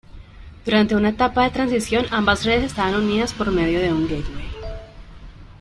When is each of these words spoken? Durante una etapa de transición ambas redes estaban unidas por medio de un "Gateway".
Durante 0.65 0.95
una 0.95 1.09
etapa 1.09 1.43
de 1.43 1.51
transición 1.51 2.07
ambas 2.09 2.43
redes 2.43 2.63
estaban 2.71 2.95
unidas 2.95 3.33
por 3.33 3.51
medio 3.51 3.79
de 3.79 3.93
un 3.93 4.05
"Gateway". 4.07 4.49